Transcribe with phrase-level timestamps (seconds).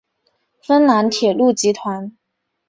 [0.63, 2.17] 芬兰铁路集团。